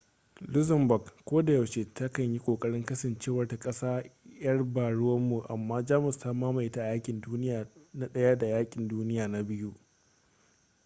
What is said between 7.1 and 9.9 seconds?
duniya na ɗaya da yaƙin duniya na biyu